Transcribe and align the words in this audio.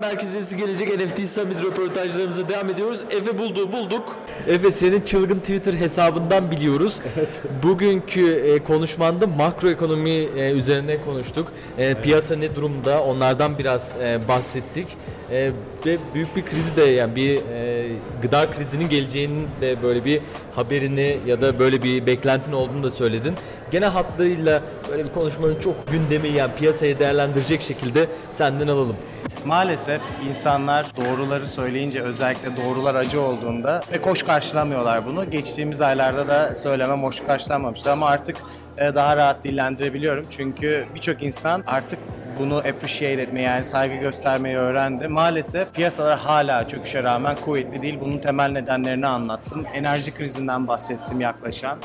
Merkezesi 0.00 0.56
gelecek 0.56 0.96
NFT 0.96 1.28
Summit 1.28 1.64
röportajlarımıza 1.64 2.48
devam 2.48 2.70
ediyoruz. 2.70 3.00
Efe 3.10 3.38
bulduğu 3.38 3.72
bulduk. 3.72 4.16
Efe 4.48 4.70
senin 4.70 5.00
çılgın 5.00 5.38
Twitter 5.38 5.74
hesabından 5.74 6.50
biliyoruz. 6.50 7.00
Bugünkü 7.62 8.32
e, 8.32 8.64
konuşmanda 8.64 9.26
makroekonomi 9.26 10.10
e, 10.10 10.52
üzerine 10.52 11.00
konuştuk. 11.00 11.52
E, 11.78 11.94
Piyasa 11.94 12.36
ne 12.36 12.56
durumda 12.56 13.04
onlardan 13.04 13.58
biraz 13.58 13.96
e, 14.02 14.28
bahsettik. 14.28 14.86
E, 15.30 15.52
ve 15.86 15.98
büyük 16.14 16.36
bir 16.36 16.44
kriz 16.44 16.76
de 16.76 16.82
yani 16.82 17.16
bir 17.16 17.36
e, 17.36 17.88
gıda 18.22 18.50
krizinin 18.50 18.88
geleceğinin 18.88 19.48
de 19.60 19.82
böyle 19.82 20.04
bir 20.04 20.20
haberini 20.54 21.18
ya 21.26 21.40
da 21.40 21.58
böyle 21.58 21.82
bir 21.82 22.06
beklentin 22.06 22.52
olduğunu 22.52 22.82
da 22.82 22.90
söyledin. 22.90 23.34
Genel 23.70 23.90
hatlarıyla 23.90 24.62
böyle 24.90 25.06
bir 25.06 25.12
konuşmanın 25.12 25.60
çok 25.60 25.92
gündemi 25.92 26.28
yani 26.28 26.52
piyasayı 26.54 26.98
değerlendirecek 26.98 27.62
şekilde 27.62 28.06
senden 28.30 28.68
alalım. 28.68 28.96
Maalesef 29.44 30.00
insanlar 30.28 30.86
doğruları 30.96 31.46
söyleyince 31.46 32.02
özellikle 32.02 32.56
doğrular 32.56 32.94
acı 32.94 33.20
olduğunda 33.20 33.82
pek 33.90 34.06
hoş 34.06 34.22
karşılamıyorlar 34.22 35.06
bunu. 35.06 35.30
Geçtiğimiz 35.30 35.80
aylarda 35.80 36.28
da 36.28 36.54
söylemem 36.54 37.02
hoş 37.02 37.20
karşılanmamıştı 37.20 37.92
ama 37.92 38.06
artık 38.06 38.36
e, 38.78 38.94
daha 38.94 39.16
rahat 39.16 39.44
dillendirebiliyorum. 39.44 40.26
Çünkü 40.30 40.86
birçok 40.94 41.22
insan 41.22 41.62
artık 41.66 41.98
bunu 42.38 42.56
appreciate 42.56 43.22
etmeyi 43.22 43.46
yani 43.46 43.64
saygı 43.64 43.94
göstermeyi 43.94 44.56
öğrendi. 44.56 45.08
Maalesef 45.08 45.74
piyasalar 45.74 46.18
hala 46.18 46.68
çöküşe 46.68 47.02
rağmen 47.02 47.36
kuvvetli 47.36 47.82
değil. 47.82 47.98
Bunun 48.00 48.18
temel 48.18 48.50
nedenlerini 48.50 49.06
anlattım. 49.06 49.64
Enerji 49.74 50.14
krizinden 50.14 50.68
bahsettim 50.68 51.20
yaklaşan. 51.20 51.78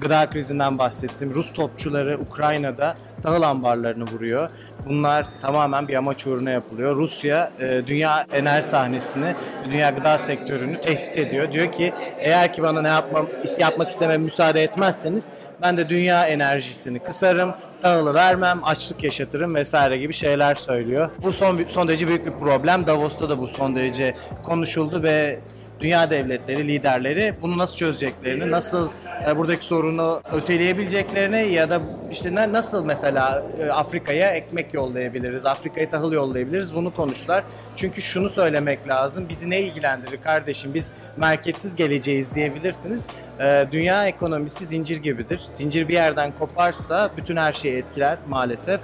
Gıda 0.00 0.30
krizinden 0.30 0.78
bahsettim. 0.78 1.34
Rus 1.34 1.52
topçuları 1.52 2.18
Ukrayna'da 2.20 2.94
tahıl 3.22 3.42
ambarlarını 3.42 4.04
vuruyor. 4.04 4.50
Bunlar 4.88 5.26
tamamen 5.40 5.88
bir 5.88 5.94
amaç 5.94 6.26
uğruna 6.26 6.50
yapılıyor. 6.50 6.96
Rusya 6.96 7.50
e, 7.60 7.82
dünya 7.86 8.26
enerji 8.32 8.68
sahnesini, 8.68 9.34
dünya 9.70 9.90
gıda 9.90 10.18
sektörünü 10.18 10.80
tehdit 10.80 11.18
ediyor. 11.18 11.52
Diyor 11.52 11.72
ki 11.72 11.92
eğer 12.18 12.52
ki 12.52 12.62
bana 12.62 12.82
ne 12.82 12.88
yapmam, 12.88 13.26
yapmak 13.58 13.90
istemem 13.90 14.22
müsaade 14.22 14.62
etmezseniz 14.62 15.30
ben 15.62 15.76
de 15.76 15.88
dünya 15.88 16.26
enerjisini 16.26 16.98
kısarım, 16.98 17.54
tahılı 17.82 18.14
vermem, 18.14 18.60
açlık 18.64 19.04
yaşatırım 19.04 19.54
vesaire 19.54 19.98
gibi 19.98 20.12
şeyler 20.12 20.54
söylüyor. 20.54 21.10
Bu 21.22 21.32
son 21.32 21.60
son 21.68 21.88
derece 21.88 22.08
büyük 22.08 22.26
bir 22.26 22.32
problem. 22.32 22.86
Davos'ta 22.86 23.28
da 23.28 23.38
bu 23.38 23.48
son 23.48 23.76
derece 23.76 24.16
konuşuldu 24.42 25.02
ve 25.02 25.40
dünya 25.82 26.10
devletleri, 26.10 26.68
liderleri 26.68 27.34
bunu 27.42 27.58
nasıl 27.58 27.76
çözeceklerini, 27.76 28.50
nasıl 28.50 28.88
e, 29.28 29.36
buradaki 29.36 29.64
sorunu 29.64 30.20
öteleyebileceklerini 30.32 31.52
ya 31.52 31.70
da 31.70 31.80
işte 32.10 32.34
nasıl 32.34 32.84
mesela 32.84 33.44
e, 33.60 33.70
Afrika'ya 33.70 34.30
ekmek 34.30 34.74
yollayabiliriz, 34.74 35.46
Afrika'ya 35.46 35.88
tahıl 35.88 36.12
yollayabiliriz 36.12 36.74
bunu 36.74 36.94
konuştular. 36.94 37.44
Çünkü 37.76 38.02
şunu 38.02 38.30
söylemek 38.30 38.88
lazım, 38.88 39.28
bizi 39.28 39.50
ne 39.50 39.60
ilgilendirir 39.60 40.22
kardeşim 40.22 40.74
biz 40.74 40.92
marketsiz 41.16 41.74
geleceğiz 41.74 42.34
diyebilirsiniz. 42.34 43.06
E, 43.40 43.66
dünya 43.72 44.06
ekonomisi 44.06 44.66
zincir 44.66 44.96
gibidir. 44.96 45.40
Zincir 45.54 45.88
bir 45.88 45.94
yerden 45.94 46.32
koparsa 46.38 47.10
bütün 47.16 47.36
her 47.36 47.52
şeyi 47.52 47.76
etkiler 47.76 48.18
maalesef. 48.28 48.80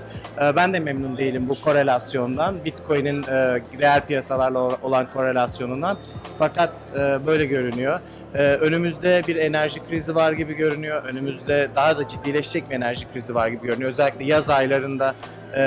Ben 0.57 0.73
de 0.73 0.81
memnun 0.81 1.17
değilim 1.19 1.49
bu 1.49 1.61
korelasyondan, 1.65 2.65
Bitcoin'in 2.65 3.23
e, 3.23 3.61
reel 3.79 4.01
piyasalarla 4.07 4.59
olan 4.59 5.11
korelasyonundan. 5.11 5.99
Fakat 6.39 6.88
e, 6.95 7.27
böyle 7.27 7.47
görünüyor. 7.47 8.01
E, 8.35 8.39
önümüzde 8.39 9.23
bir 9.27 9.37
enerji 9.37 9.81
krizi 9.89 10.15
var 10.15 10.33
gibi 10.33 10.55
görünüyor. 10.55 11.05
Önümüzde 11.05 11.69
daha 11.75 11.99
da 11.99 12.09
ciddileşecek 12.09 12.71
bir 12.71 12.75
enerji 12.75 13.13
krizi 13.13 13.35
var 13.35 13.49
gibi 13.49 13.67
görünüyor. 13.67 13.91
Özellikle 13.91 14.25
yaz 14.25 14.51
aylarında 14.51 15.15
e, 15.57 15.63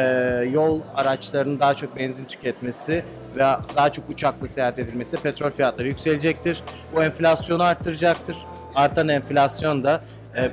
yol 0.54 0.82
araçlarının 0.96 1.60
daha 1.60 1.74
çok 1.74 1.96
benzin 1.96 2.26
tüketmesi 2.26 3.04
ve 3.36 3.44
daha 3.76 3.92
çok 3.92 4.10
uçakla 4.10 4.48
seyahat 4.48 4.80
edilmesi 4.80 5.18
petrol 5.18 5.50
fiyatları 5.50 5.88
yükselecektir. 5.88 6.64
Bu 6.96 7.04
enflasyonu 7.04 7.64
artıracaktır. 7.64 8.38
Artan 8.76 9.10
enflasyon 9.10 9.84
da 9.84 10.02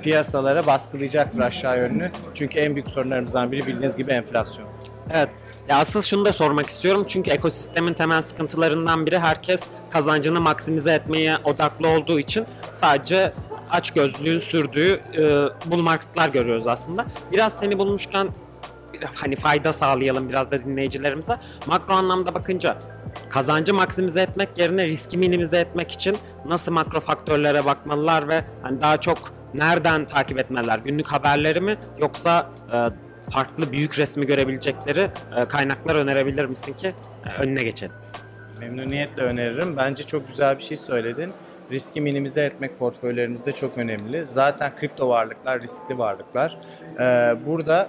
piyasalara 0.03 0.67
baskılayacaktır 0.67 1.41
aşağı 1.41 1.79
yönlü. 1.79 2.11
Çünkü 2.35 2.59
en 2.59 2.75
büyük 2.75 2.89
sorunlarımızdan 2.89 3.53
biri 3.53 3.67
bildiğiniz 3.67 3.97
gibi 3.97 4.11
enflasyon. 4.11 4.67
Evet. 5.11 5.29
Ya 5.69 5.77
asıl 5.77 6.03
şunu 6.03 6.25
da 6.25 6.33
sormak 6.33 6.69
istiyorum 6.69 7.05
çünkü 7.09 7.31
ekosistemin 7.31 7.95
temel 7.95 8.23
sıkıntılarından 8.23 9.07
biri 9.07 9.19
herkes 9.19 9.63
kazancını 9.91 10.41
maksimize 10.41 10.93
etmeye 10.93 11.37
odaklı 11.45 11.89
olduğu 11.89 12.19
için 12.19 12.47
sadece 12.73 13.33
aç 13.71 13.91
gözlüğün 13.91 14.39
sürdüğü 14.39 15.01
e, 15.17 15.71
bull 15.71 15.83
marketlar 15.83 16.29
görüyoruz 16.29 16.67
aslında. 16.67 17.07
Biraz 17.33 17.59
seni 17.59 17.79
bulmuşken 17.79 18.29
hani 19.15 19.37
fayda 19.37 19.73
sağlayalım 19.73 20.29
biraz 20.29 20.51
da 20.51 20.63
dinleyicilerimize. 20.63 21.39
Makro 21.67 21.95
anlamda 21.95 22.35
bakınca 22.35 22.79
kazancı 23.31 23.75
maksimize 23.75 24.21
etmek 24.21 24.59
yerine 24.59 24.87
riski 24.87 25.19
minimize 25.19 25.59
etmek 25.59 25.93
için 25.93 26.17
nasıl 26.47 26.73
makro 26.73 27.01
faktörlere 27.01 27.65
bakmalılar 27.65 28.29
ve 28.29 28.45
hani 28.63 28.81
daha 28.81 28.97
çok 28.97 29.19
nereden 29.55 30.07
takip 30.07 30.39
etmeliler? 30.39 30.79
Günlük 30.79 31.07
haberleri 31.07 31.61
mi 31.61 31.79
yoksa 31.99 32.51
e, 32.73 32.91
farklı 33.31 33.73
büyük 33.73 33.99
resmi 33.99 34.27
görebilecekleri 34.27 35.11
e, 35.37 35.45
kaynaklar 35.49 35.95
önerebilir 35.95 36.45
misin 36.45 36.73
ki 36.73 36.95
e, 37.27 37.43
önüne 37.43 37.63
geçelim? 37.63 37.95
Memnuniyetle 38.61 39.23
öneririm. 39.23 39.77
Bence 39.77 40.03
çok 40.03 40.29
güzel 40.29 40.59
bir 40.59 40.63
şey 40.63 40.77
söyledin. 40.77 41.33
Riski 41.73 42.01
minimize 42.01 42.45
etmek 42.45 42.79
portföylerimizde 42.79 43.53
çok 43.53 43.79
önemli. 43.79 44.27
Zaten 44.27 44.77
kripto 44.77 45.09
varlıklar 45.09 45.63
riskli 45.63 45.99
varlıklar. 45.99 46.59
Ee, 47.01 47.37
burada 47.47 47.89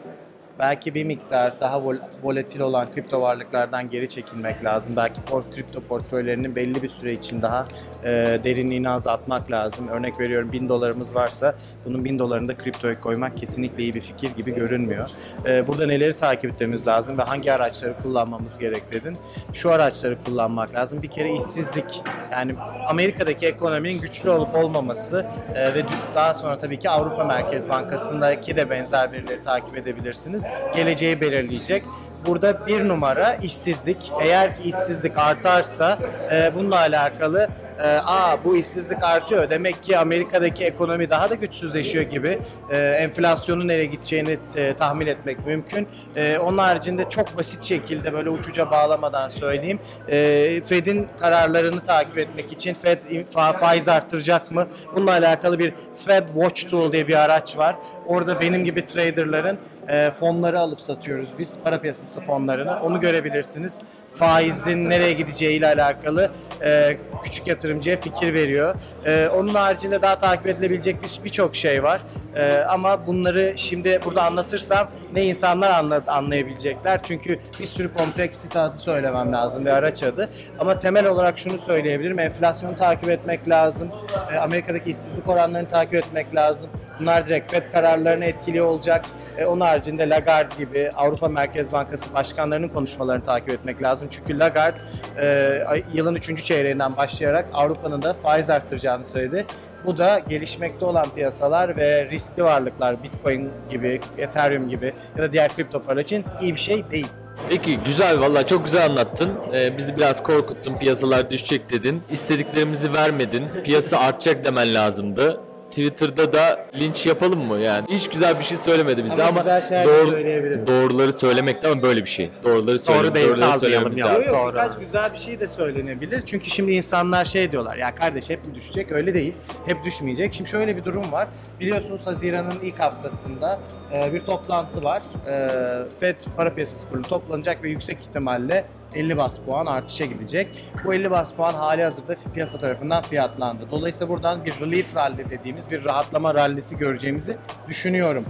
belki 0.60 0.96
bir 0.96 1.04
miktar 1.04 1.60
daha 1.60 1.78
vol- 1.78 2.02
volatil 2.24 2.60
olan 2.60 2.92
kripto 2.92 3.22
varlıklardan 3.22 3.90
geri 3.90 4.10
çekilmek 4.10 4.64
lazım. 4.64 4.96
Belki 4.96 5.22
port 5.22 5.56
kripto 5.56 5.82
portföylerinin 5.82 6.56
belli 6.56 6.84
bir 6.84 6.88
süre 6.88 7.14
için 7.14 7.42
daha 7.42 7.68
e, 8.04 8.40
derinliğini 8.44 8.90
azaltmak 8.90 9.52
lazım. 9.52 9.88
Örnek 9.88 10.20
veriyorum 10.20 10.52
1000 10.52 10.70
dolarımız 10.70 11.16
varsa 11.16 11.56
bunun 11.86 12.06
1000 12.06 12.20
dolarını 12.20 12.48
da 12.48 12.58
kriptoya 12.58 13.02
koymak 13.02 13.38
kesinlikle 13.38 13.84
iyi 13.84 13.94
bir 13.94 14.02
fikir 14.02 14.36
gibi 14.36 14.56
görünmüyor. 14.56 15.10
E, 15.46 15.68
burada 15.68 15.86
neleri 15.88 16.18
takip 16.18 16.52
etmemiz 16.52 16.88
lazım 16.88 17.18
ve 17.18 17.24
hangi 17.24 17.54
araçları 17.54 17.94
kullanmamız 18.04 18.58
gerek 18.58 18.92
dedin. 18.92 19.18
Şu 19.54 19.72
araçları 19.72 20.18
kullanmak 20.18 20.76
lazım. 20.76 21.02
Bir 21.02 21.08
kere 21.08 21.34
işsizlik 21.34 22.04
yani 22.32 22.56
Amerika'daki 22.88 23.48
ekonominin 23.48 24.02
güçlü 24.02 24.30
olup 24.30 24.56
olmaması 24.56 25.26
e, 25.56 25.74
ve 25.74 25.84
daha 26.16 26.36
sonra 26.36 26.58
tabii 26.58 26.80
ki 26.80 26.90
Avrupa 26.90 27.24
Merkez 27.24 27.70
Bankası'ndaki 27.70 28.56
de 28.56 28.70
benzer 28.70 29.12
verileri 29.12 29.42
takip 29.42 29.78
edebilirsiniz 29.78 30.46
geleceği 30.76 31.22
belirleyecek. 31.22 31.84
Burada 32.26 32.68
bir 32.68 32.88
numara 32.88 33.36
işsizlik. 33.36 34.12
Eğer 34.22 34.56
ki 34.56 34.62
işsizlik 34.64 35.18
artarsa 35.18 36.00
e, 36.32 36.52
bununla 36.56 36.78
alakalı 36.78 37.48
e, 37.80 37.88
aa 38.06 38.44
bu 38.44 38.58
işsizlik 38.58 39.04
artıyor. 39.04 39.50
Demek 39.50 39.84
ki 39.84 39.98
Amerika'daki 39.98 40.64
ekonomi 40.66 41.10
daha 41.10 41.30
da 41.30 41.36
güçsüzleşiyor 41.36 42.04
gibi 42.04 42.40
e, 42.72 42.78
enflasyonun 42.78 43.68
nereye 43.68 43.86
gideceğini 43.86 44.38
e, 44.56 44.74
tahmin 44.74 45.08
etmek 45.08 45.46
mümkün. 45.46 45.88
E, 46.16 46.38
onun 46.38 46.58
haricinde 46.58 47.10
çok 47.10 47.38
basit 47.38 47.64
şekilde 47.64 48.14
böyle 48.14 48.30
uçuca 48.30 48.72
bağlamadan 48.72 49.30
söyleyeyim. 49.30 49.80
E, 50.08 50.62
Fed'in 50.68 51.08
kararlarını 51.20 51.82
takip 51.84 52.18
etmek 52.18 52.52
için 52.52 52.74
Fed 52.74 53.02
fa- 53.34 53.58
faiz 53.60 53.88
arttıracak 53.88 54.52
mı? 54.52 54.68
Bununla 54.96 55.12
alakalı 55.12 55.60
bir 55.60 55.74
Fed 56.06 56.28
Watch 56.28 56.70
Tool 56.70 56.92
diye 56.92 57.08
bir 57.08 57.16
araç 57.24 57.58
var. 57.58 57.76
Orada 58.08 58.42
benim 58.42 58.66
gibi 58.66 58.86
traderların 58.86 59.58
e, 59.88 60.12
fonları 60.20 60.60
alıp 60.60 60.82
satıyoruz 60.82 61.30
biz. 61.40 61.54
Para 61.64 61.82
piyasası 61.82 62.09
fonlarını. 62.22 62.80
Onu 62.82 63.02
görebilirsiniz. 63.02 63.82
Faizin 64.16 64.90
nereye 64.90 65.14
gideceği 65.14 65.58
ile 65.58 65.68
alakalı 65.68 66.32
e, 66.64 66.98
küçük 67.24 67.48
yatırımcıya 67.48 67.98
fikir 68.00 68.34
veriyor. 68.34 68.76
E, 69.06 69.28
onun 69.36 69.54
haricinde 69.56 70.02
daha 70.02 70.18
takip 70.18 70.48
edilebilecek 70.48 71.04
bir- 71.04 71.24
birçok 71.24 71.56
şey 71.56 71.84
var. 71.84 72.02
E, 72.36 72.58
ama 72.58 73.08
bunları 73.08 73.54
şimdi 73.58 74.00
burada 74.06 74.24
anlatırsam 74.24 74.88
ne 75.14 75.26
insanlar 75.26 75.72
anla, 75.72 76.02
anlayabilecekler. 76.08 77.00
Çünkü 77.04 77.40
bir 77.60 77.66
sürü 77.66 77.94
kompleksite 77.94 78.60
adı 78.60 78.78
söylemem 78.78 79.34
lazım 79.34 79.66
ve 79.66 79.74
araç 79.74 80.04
adı. 80.04 80.30
Ama 80.60 80.80
temel 80.80 81.06
olarak 81.06 81.40
şunu 81.40 81.58
söyleyebilirim. 81.58 82.20
Enflasyonu 82.20 82.76
takip 82.76 83.10
etmek 83.10 83.50
lazım. 83.50 83.90
E, 84.34 84.38
Amerika'daki 84.38 84.90
işsizlik 84.90 85.28
oranlarını 85.30 85.68
takip 85.68 85.94
etmek 85.94 86.36
lazım. 86.36 86.70
Bunlar 87.00 87.26
direkt 87.26 87.52
FED 87.52 87.66
kararlarını 87.72 88.26
etkili 88.26 88.62
olacak. 88.62 89.06
E, 89.38 89.46
onun 89.46 89.60
haricinde 89.62 90.10
Lagarde 90.10 90.56
gibi 90.58 90.92
Avrupa 90.96 91.28
Merkez 91.28 91.72
Bankası 91.72 92.14
başkanlarının 92.14 92.68
konuşmalarını 92.68 93.24
takip 93.24 93.50
etmek 93.50 93.82
lazım. 93.82 94.08
Çünkü 94.12 94.40
Lagarde 94.40 94.78
e, 95.22 95.84
yılın 95.94 96.16
3. 96.16 96.44
çeyreğinden 96.46 96.98
başlayarak 97.10 97.46
Avrupa'nın 97.54 98.02
da 98.02 98.14
faiz 98.14 98.50
arttıracağını 98.50 99.06
söyledi. 99.06 99.46
Bu 99.86 99.98
da 99.98 100.20
gelişmekte 100.20 100.86
olan 100.86 101.10
piyasalar 101.16 101.78
ve 101.78 102.10
riskli 102.12 102.44
varlıklar 102.44 103.04
Bitcoin 103.04 103.50
gibi, 103.70 104.02
Ethereum 104.18 104.70
gibi 104.70 104.94
ya 105.18 105.24
da 105.24 105.32
diğer 105.32 105.56
kripto 105.56 105.84
paralar 105.84 106.02
için 106.02 106.26
iyi 106.42 106.56
bir 106.56 106.60
şey 106.60 106.92
değil. 106.92 107.08
Peki 107.50 107.78
güzel 107.78 108.20
valla 108.20 108.48
çok 108.48 108.66
güzel 108.66 108.86
anlattın. 108.86 109.32
Ee, 109.54 109.78
bizi 109.78 109.98
biraz 109.98 110.24
korkuttun 110.24 110.78
piyasalar 110.78 111.30
düşecek 111.30 111.70
dedin. 111.70 112.02
İstediklerimizi 112.12 112.94
vermedin. 112.94 113.44
Piyasa 113.64 114.00
artacak 114.00 114.46
demen 114.46 114.74
lazımdı. 114.74 115.42
Twitter'da 115.70 116.34
da 116.34 116.66
linç 116.80 117.06
yapalım 117.06 117.40
mı 117.40 117.58
yani? 117.58 117.86
Hiç 117.90 118.10
güzel 118.10 118.40
bir 118.40 118.44
şey 118.44 118.58
söylemedi 118.58 119.04
bize 119.04 119.24
ama, 119.24 119.40
güzel 119.40 119.62
şeyler 119.62 119.88
de 119.88 119.90
doğru, 119.90 120.68
doğruları 120.68 121.14
söylemekte 121.14 121.68
ama 121.68 121.82
böyle 121.82 122.02
bir 122.04 122.10
şey. 122.10 122.32
Doğruları 122.44 122.80
söyle, 122.80 123.16
değilse 123.16 123.30
doğruları 123.30 123.46
almayalım 123.46 123.60
söylememiz 123.60 123.98
ya. 123.98 124.06
lazım. 124.08 124.34
Yok, 124.34 124.44
Doğru. 124.44 124.54
birkaç 124.54 124.80
güzel 124.80 125.14
bir 125.14 125.18
şey 125.18 125.40
de 125.40 125.48
söylenebilir. 125.48 126.24
Çünkü 126.26 126.50
şimdi 126.50 126.72
insanlar 126.72 127.26
şey 127.26 127.52
diyorlar. 127.52 127.78
Ya 127.78 127.96
kardeş 127.96 128.30
hep 128.30 128.48
mi 128.48 128.56
düşecek? 128.56 128.92
Öyle 128.92 129.14
değil. 129.14 129.34
Hep 129.66 129.84
düşmeyecek. 129.84 130.34
Şimdi 130.34 130.50
şöyle 130.50 130.78
bir 130.78 130.86
durum 130.86 131.12
var. 131.12 131.28
Biliyorsunuz 131.60 132.08
Haziran'ın 132.08 132.60
ilk 132.64 132.80
haftasında 132.80 133.60
e, 133.94 134.14
bir 134.14 134.20
toplantı 134.20 134.84
var. 134.84 135.02
E, 135.28 135.90
Fed 136.00 136.16
para 136.38 136.54
piyasası 136.54 136.90
kurulu 136.90 137.04
toplanacak 137.08 137.64
ve 137.64 137.70
yüksek 137.70 138.00
ihtimalle 138.00 138.66
50 138.96 139.18
bas 139.18 139.40
puan 139.46 139.66
artışa 139.66 140.06
gidecek. 140.06 140.48
Bu 140.86 140.94
50 140.94 141.12
bas 141.12 141.34
puan 141.34 141.54
hali 141.54 141.84
hazırda 141.84 142.16
piyasa 142.34 142.58
tarafından 142.58 143.04
fiyatlandı. 143.04 143.64
Dolayısıyla 143.72 144.10
buradan 144.14 144.46
bir 144.46 144.54
relief 144.62 144.96
rally 144.96 145.30
dediğimiz 145.30 145.59
bir 145.72 145.86
rahatlama 145.86 146.36
rallisi 146.36 146.78
göreceğimizi 146.78 147.38
düşünüyorum. 147.68 148.26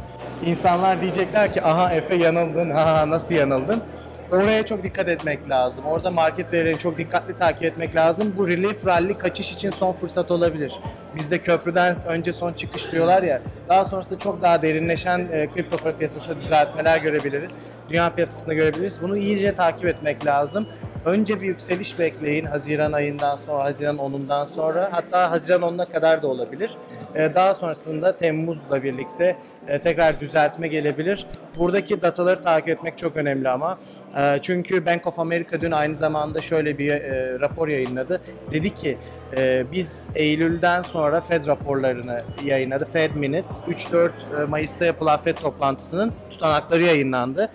İnsanlar 0.45 1.01
diyecekler 1.01 1.53
ki 1.53 1.63
aha 1.63 1.93
Efe 1.93 2.15
yanıldın, 2.15 2.69
ha 2.71 3.09
nasıl 3.09 3.35
yanıldın? 3.35 3.83
Oraya 4.31 4.65
çok 4.65 4.83
dikkat 4.83 5.09
etmek 5.09 5.49
lazım. 5.49 5.85
Orada 5.85 6.11
market 6.11 6.53
verilerini 6.53 6.79
çok 6.79 6.97
dikkatli 6.97 7.35
takip 7.35 7.63
etmek 7.63 7.95
lazım. 7.95 8.33
Bu 8.37 8.47
relief 8.47 8.85
rally 8.85 9.17
kaçış 9.17 9.51
için 9.51 9.69
son 9.71 9.93
fırsat 9.93 10.31
olabilir. 10.31 10.73
Bizde 11.15 11.41
köprüden 11.41 11.95
önce 12.07 12.33
son 12.33 12.53
çıkış 12.53 12.91
diyorlar 12.91 13.23
ya. 13.23 13.41
Daha 13.69 13.85
sonrasında 13.85 14.19
çok 14.19 14.41
daha 14.41 14.61
derinleşen 14.61 15.27
e, 15.31 15.47
kripto 15.47 15.77
para 15.77 15.97
piyasasında 15.97 16.39
düzeltmeler 16.41 16.97
görebiliriz. 16.97 17.57
Dünya 17.89 18.13
piyasasında 18.15 18.53
görebiliriz. 18.53 19.01
Bunu 19.01 19.17
iyice 19.17 19.55
takip 19.55 19.85
etmek 19.85 20.25
lazım. 20.25 20.67
Önce 21.05 21.41
bir 21.41 21.47
yükseliş 21.47 21.99
bekleyin 21.99 22.45
Haziran 22.45 22.91
ayından 22.91 23.37
sonra, 23.37 23.63
Haziran 23.63 23.97
10'undan 23.97 24.47
sonra 24.47 24.89
hatta 24.91 25.31
Haziran 25.31 25.61
10'una 25.61 25.91
kadar 25.91 26.21
da 26.21 26.27
olabilir. 26.27 26.71
E, 27.15 27.35
Daha 27.35 27.55
sonrasında 27.55 28.17
Temmuz'la 28.17 28.83
birlikte 28.83 29.35
e, 29.67 29.81
tekrar 29.81 30.19
düzeltme 30.19 30.67
gelebilir. 30.67 31.25
Buradaki 31.59 32.01
dataları 32.01 32.41
takip 32.41 32.69
etmek 32.69 32.97
çok 32.97 33.17
önemli 33.17 33.49
ama. 33.49 33.77
E, 34.17 34.39
Çünkü 34.41 34.85
Bank 34.85 35.07
of 35.07 35.19
America 35.19 35.61
dün 35.61 35.71
aynı 35.71 35.95
zamanda 35.95 36.41
şöyle 36.41 36.77
bir 36.77 36.91
e, 36.91 37.39
rapor 37.39 37.67
yayınladı. 37.67 38.21
Dedi 38.51 38.75
ki 38.75 38.97
e, 39.37 39.65
biz 39.71 40.09
Eylül'den 40.15 40.83
sonra 40.83 41.21
Fed 41.21 41.47
raporlarını 41.47 42.23
yayınladı. 42.43 42.85
Fed 42.85 43.15
Minutes 43.15 43.61
3-4 43.67 44.09
e, 44.41 44.45
Mayıs'ta 44.45 44.85
yapılan 44.85 45.17
Fed 45.21 45.37
toplantısının 45.37 46.13
tutanakları 46.29 46.83
yayınlandı. 46.83 47.49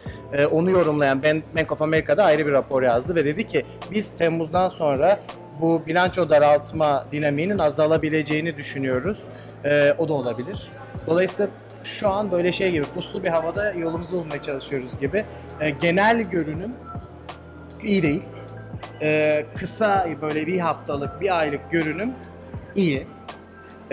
Onu 0.50 0.70
yorumlayan 0.70 1.23
Bank 1.56 1.73
of 1.73 1.82
America'da 1.82 2.25
ayrı 2.25 2.46
bir 2.46 2.52
rapor 2.52 2.82
yazdı 2.82 3.14
ve 3.14 3.25
dedi 3.25 3.34
ki 3.43 3.65
biz 3.91 4.17
Temmuz'dan 4.17 4.69
sonra 4.69 5.21
bu 5.61 5.83
bilanço 5.87 6.31
daraltma 6.31 7.07
dinamiğinin 7.13 7.59
azalabileceğini 7.59 8.57
düşünüyoruz. 8.57 9.23
E, 9.65 9.95
o 9.99 10.09
da 10.09 10.13
olabilir. 10.13 10.69
Dolayısıyla 11.07 11.51
şu 11.85 12.09
an 12.09 12.33
böyle 12.33 12.53
şey 12.53 12.71
gibi 12.73 12.85
puslu 12.85 13.25
bir 13.25 13.29
havada 13.29 13.73
yolumuzu 13.73 14.17
bulmaya 14.17 14.43
çalışıyoruz 14.43 14.99
gibi. 14.99 15.25
E, 15.61 15.71
genel 15.71 16.23
görünüm 16.23 16.73
iyi 17.83 18.03
değil. 18.03 18.23
E, 19.03 19.47
kısa 19.57 20.09
böyle 20.23 20.47
bir 20.47 20.59
haftalık, 20.59 21.21
bir 21.21 21.39
aylık 21.39 21.71
görünüm 21.71 22.13
iyi. 22.75 23.07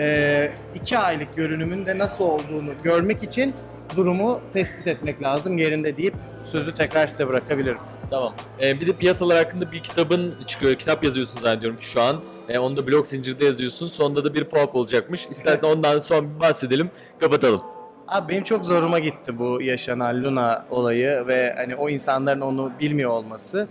E, 0.00 0.50
iki 0.74 0.98
aylık 0.98 1.36
görünümün 1.36 1.86
de 1.86 1.98
nasıl 1.98 2.24
olduğunu 2.24 2.70
görmek 2.82 3.22
için 3.22 3.54
durumu 3.96 4.40
tespit 4.52 4.86
etmek 4.86 5.22
lazım 5.22 5.58
yerinde 5.58 5.96
deyip 5.96 6.14
sözü 6.44 6.74
tekrar 6.74 7.06
size 7.06 7.28
bırakabilirim. 7.28 7.78
Tamam. 8.10 8.34
Ee, 8.62 8.80
bir 8.80 8.86
de 8.86 8.92
piyasalar 8.92 9.44
hakkında 9.44 9.72
bir 9.72 9.80
kitabın 9.80 10.34
çıkıyor. 10.46 10.74
Kitap 10.74 11.04
yazıyorsun 11.04 11.40
zannediyorum 11.40 11.78
ki 11.78 11.86
şu 11.86 12.02
an. 12.02 12.20
Ee, 12.48 12.58
onu 12.58 12.76
da 12.76 12.86
blog 12.86 13.06
zincirde 13.06 13.44
yazıyorsun. 13.44 13.88
Sonunda 13.88 14.24
da 14.24 14.34
bir 14.34 14.44
pop 14.44 14.74
olacakmış. 14.76 15.26
İstersen 15.30 15.68
ondan 15.68 15.98
son 15.98 16.34
bir 16.34 16.40
bahsedelim. 16.40 16.90
Kapatalım. 17.20 17.62
Abi 18.08 18.32
benim 18.32 18.44
çok 18.44 18.64
zoruma 18.64 18.98
gitti 18.98 19.38
bu 19.38 19.62
yaşanan 19.62 20.24
Luna 20.24 20.66
olayı 20.70 21.26
ve 21.26 21.54
hani 21.56 21.76
o 21.76 21.88
insanların 21.88 22.40
onu 22.40 22.72
bilmiyor 22.80 23.10
olması. 23.10 23.68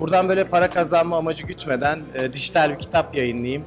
Buradan 0.00 0.28
böyle 0.28 0.44
para 0.44 0.70
kazanma 0.70 1.16
amacı 1.16 1.46
gütmeden 1.46 2.00
e, 2.14 2.32
dijital 2.32 2.70
bir 2.70 2.78
kitap 2.78 3.14
yayınlayayım. 3.16 3.64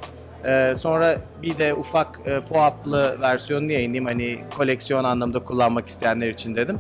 E, 0.48 0.74
sonra 0.76 1.18
bir 1.42 1.58
de 1.58 1.74
ufak 1.74 2.20
e, 2.26 2.40
POAP'lı 2.40 3.22
versiyonunu 3.22 3.72
yayınlayayım 3.72 4.06
hani 4.06 4.40
koleksiyon 4.58 5.04
anlamda 5.04 5.40
kullanmak 5.40 5.88
isteyenler 5.88 6.30
için 6.30 6.56
dedim. 6.56 6.80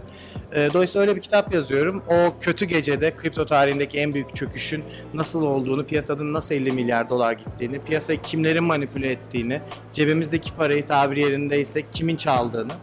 E, 0.53 0.69
dolayısıyla 0.73 1.01
öyle 1.01 1.15
bir 1.15 1.21
kitap 1.21 1.53
yazıyorum. 1.53 2.03
O 2.07 2.33
kötü 2.41 2.65
gecede 2.65 3.15
kripto 3.15 3.45
tarihindeki 3.45 3.99
en 3.99 4.13
büyük 4.13 4.35
çöküşün 4.35 4.83
nasıl 5.13 5.41
olduğunu, 5.41 5.85
piyasanın 5.85 6.33
nasıl 6.33 6.55
50 6.55 6.71
milyar 6.71 7.09
dolar 7.09 7.33
gittiğini, 7.33 7.79
piyasayı 7.79 8.21
kimlerin 8.21 8.63
manipüle 8.63 9.11
ettiğini, 9.11 9.61
cebimizdeki 9.93 10.53
parayı 10.55 10.85
tabiri 10.85 11.21
yerindeyse 11.21 11.83
kimin 11.91 12.15
çaldığını 12.15 12.73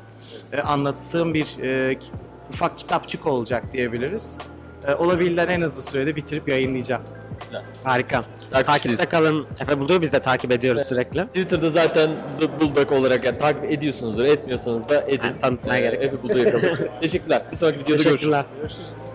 e, 0.53 0.61
anlattığım 0.61 1.35
bir 1.35 1.59
e, 1.63 1.99
ufak 2.53 2.79
kitapçık 2.79 3.27
olacak 3.27 3.73
diyebiliriz. 3.73 4.37
E, 4.89 4.95
olabildiğinden 4.95 5.49
en 5.49 5.61
hızlı 5.61 5.83
sürede 5.83 6.17
bitirip 6.17 6.49
yayınlayacağım. 6.49 7.03
Harika. 7.85 8.25
Takipçisiyiz. 8.51 8.99
Takipte 8.99 9.17
kalın. 9.19 9.47
Efe 9.61 9.81
Bulduğu 9.81 10.03
biz 10.03 10.13
de 10.13 10.19
takip 10.21 10.53
ediyoruz 10.53 10.83
sürekli. 10.83 11.27
Twitter'da 11.27 11.71
zaten 11.71 12.11
The 12.41 12.61
Bulldog 12.61 12.93
olarak 12.93 13.25
yani 13.25 13.39
takip 13.39 13.65
ediyorsunuz. 13.65 14.21
Etmiyorsanız 14.21 14.89
da 14.89 15.03
edin. 15.07 15.27
Yani 15.29 15.41
tanıtmaya 15.41 15.79
Ee, 15.81 15.83
gerek. 15.83 16.03
Efe 16.03 16.23
Bulldog'u 16.23 16.39
yakalım. 16.39 16.79
Teşekkürler. 17.01 17.43
Bir 17.53 17.57
sonraki 17.57 17.79
videoda 17.79 17.91
görüşürüz. 17.91 18.15
Teşekkürler. 18.21 18.45
Görüşürüz. 18.61 19.12